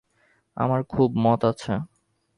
[0.57, 1.73] আমার খুব মত আছে।